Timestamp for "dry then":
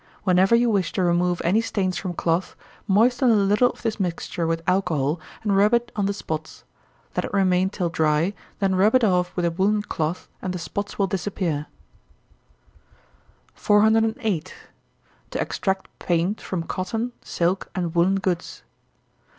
7.89-8.73